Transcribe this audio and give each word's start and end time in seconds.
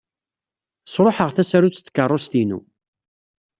Sṛuḥeɣ 0.93 1.29
tasarut 1.35 1.81
n 1.81 1.83
tkeṛṛust-inu. 1.85 2.59